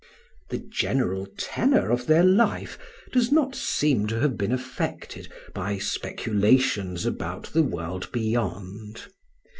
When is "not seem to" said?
3.31-4.19